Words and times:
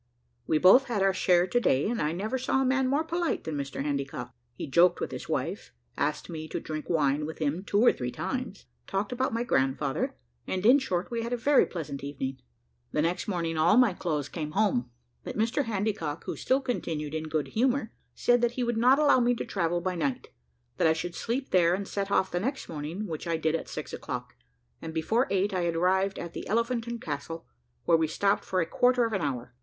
We 0.47 0.57
both 0.57 0.85
had 0.85 1.03
our 1.03 1.13
share 1.13 1.45
to 1.45 1.59
day, 1.59 1.87
and 1.87 2.01
I 2.01 2.11
never 2.11 2.39
saw 2.39 2.59
a 2.59 2.65
man 2.65 2.87
more 2.87 3.03
polite 3.03 3.43
than 3.43 3.53
Mr 3.55 3.83
Handycock. 3.85 4.31
He 4.55 4.65
joked 4.65 4.99
with 4.99 5.11
his 5.11 5.29
wife, 5.29 5.75
asked 5.95 6.27
me 6.27 6.47
to 6.47 6.59
drink 6.59 6.89
wine 6.89 7.23
with 7.27 7.37
him 7.37 7.63
two 7.63 7.79
or 7.85 7.93
three 7.93 8.09
times, 8.09 8.65
talked 8.87 9.11
about 9.11 9.31
my 9.31 9.43
grandfather; 9.43 10.15
and, 10.47 10.65
in 10.65 10.79
short, 10.79 11.11
we 11.11 11.21
had 11.21 11.33
a 11.33 11.37
very 11.37 11.67
pleasant 11.67 12.03
evening. 12.03 12.39
The 12.91 13.03
next 13.03 13.27
morning 13.27 13.57
all 13.59 13.77
my 13.77 13.93
clothes 13.93 14.27
came 14.27 14.53
home, 14.53 14.89
but 15.23 15.37
Mr 15.37 15.65
Handycock, 15.65 16.23
who 16.23 16.35
still 16.35 16.61
continued 16.61 17.13
in 17.13 17.25
good 17.25 17.49
humour, 17.49 17.91
said 18.15 18.41
that 18.41 18.53
he 18.53 18.63
would 18.63 18.77
not 18.77 18.97
allow 18.97 19.19
me 19.19 19.35
to 19.35 19.45
travel 19.45 19.81
by 19.81 19.93
night, 19.93 20.29
that 20.77 20.87
I 20.87 20.93
should 20.93 21.13
sleep 21.13 21.51
there 21.51 21.75
and 21.75 21.87
set 21.87 22.09
off 22.09 22.31
the 22.31 22.39
next 22.39 22.67
morning; 22.67 23.05
which 23.05 23.27
I 23.27 23.37
did 23.37 23.53
at 23.53 23.67
six 23.69 23.93
o'clock, 23.93 24.35
and 24.81 24.95
before 24.95 25.27
eight 25.29 25.53
I 25.53 25.61
had 25.61 25.75
arrived 25.75 26.17
at 26.17 26.33
the 26.33 26.47
Elephant 26.47 26.87
and 26.87 26.99
Castle, 26.99 27.45
where 27.85 27.97
we 27.99 28.07
stopped 28.07 28.43
for 28.43 28.61
a 28.61 28.65
quarter 28.65 29.05
of 29.05 29.13
an 29.13 29.21
hour. 29.21 29.53